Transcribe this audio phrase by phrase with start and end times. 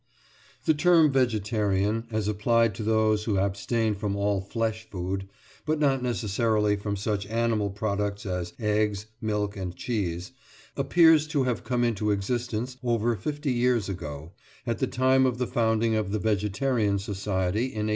[0.65, 5.29] The term "vegetarian," as applied to those who abstain from all flesh food,
[5.63, 10.31] but not necessarily from such animal products as eggs, milk, and cheese,
[10.75, 14.31] appears to have come into existence over fifty years ago,
[14.65, 17.89] at the time of the founding of the Vegetarian Society in 1847.